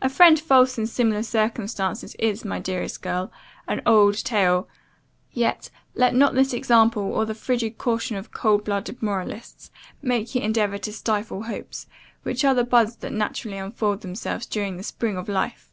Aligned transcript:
A 0.00 0.08
friend 0.08 0.38
false 0.38 0.78
in 0.78 0.86
similar 0.86 1.24
circumstances, 1.24 2.14
is, 2.20 2.44
my 2.44 2.60
dearest 2.60 3.02
girl, 3.02 3.32
an 3.66 3.82
old 3.84 4.24
tale; 4.24 4.68
yet, 5.32 5.70
let 5.96 6.14
not 6.14 6.36
this 6.36 6.52
example, 6.52 7.02
or 7.02 7.24
the 7.24 7.34
frigid 7.34 7.76
caution 7.76 8.16
of 8.16 8.30
coldblooded 8.30 9.02
moralists, 9.02 9.72
make 10.00 10.36
you 10.36 10.40
endeavour 10.40 10.78
to 10.78 10.92
stifle 10.92 11.42
hopes, 11.42 11.88
which 12.22 12.44
are 12.44 12.54
the 12.54 12.62
buds 12.62 12.94
that 12.98 13.12
naturally 13.12 13.58
unfold 13.58 14.02
themselves 14.02 14.46
during 14.46 14.76
the 14.76 14.84
spring 14.84 15.16
of 15.16 15.28
life! 15.28 15.68